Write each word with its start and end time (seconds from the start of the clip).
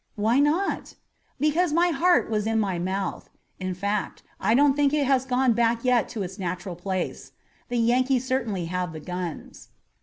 "Why 0.15 0.39
not?" 0.39 0.95
"Because 1.39 1.71
my 1.73 1.89
heart 1.89 2.27
was 2.27 2.47
in 2.47 2.59
my 2.59 2.79
mouth. 2.79 3.29
In 3.59 3.75
fact, 3.75 4.23
I 4.39 4.55
don't 4.55 4.73
think 4.75 4.93
it 4.95 5.05
has 5.05 5.25
gone 5.27 5.53
back 5.53 5.85
yet 5.85 6.09
to 6.09 6.23
its 6.23 6.39
natural 6.39 6.75
place. 6.75 7.33
The 7.69 7.77
Yankees 7.77 8.25
certainly 8.25 8.65
have 8.65 8.93
the 8.93 8.99
guns." 8.99 9.69